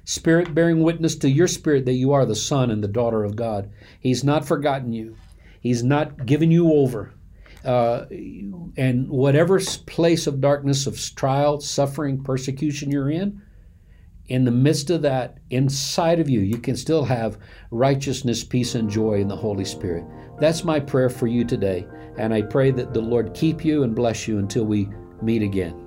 Spirit 0.08 0.54
bearing 0.54 0.82
witness 0.82 1.16
to 1.16 1.28
your 1.28 1.46
spirit 1.46 1.84
that 1.84 1.92
you 1.92 2.12
are 2.12 2.24
the 2.24 2.34
son 2.34 2.70
and 2.70 2.82
the 2.82 2.88
daughter 2.88 3.24
of 3.24 3.36
God. 3.36 3.70
He's 4.00 4.24
not 4.24 4.48
forgotten 4.48 4.90
you. 4.90 5.14
He's 5.60 5.82
not 5.82 6.24
given 6.24 6.50
you 6.50 6.72
over. 6.72 7.12
Uh, 7.62 8.06
and 8.78 9.10
whatever 9.10 9.60
place 9.84 10.26
of 10.26 10.40
darkness, 10.40 10.86
of 10.86 10.98
trial, 11.14 11.60
suffering, 11.60 12.24
persecution 12.24 12.90
you're 12.90 13.10
in, 13.10 13.42
in 14.28 14.46
the 14.46 14.50
midst 14.50 14.88
of 14.88 15.02
that, 15.02 15.40
inside 15.50 16.20
of 16.20 16.28
you, 16.30 16.40
you 16.40 16.56
can 16.56 16.74
still 16.74 17.04
have 17.04 17.36
righteousness, 17.70 18.42
peace, 18.42 18.74
and 18.74 18.88
joy 18.88 19.20
in 19.20 19.28
the 19.28 19.36
Holy 19.36 19.66
Spirit. 19.66 20.06
That's 20.40 20.64
my 20.64 20.80
prayer 20.80 21.10
for 21.10 21.26
you 21.26 21.44
today. 21.44 21.86
And 22.16 22.32
I 22.32 22.40
pray 22.40 22.70
that 22.70 22.94
the 22.94 23.02
Lord 23.02 23.34
keep 23.34 23.62
you 23.62 23.82
and 23.82 23.94
bless 23.94 24.26
you 24.26 24.38
until 24.38 24.64
we 24.64 24.88
meet 25.20 25.42
again. 25.42 25.84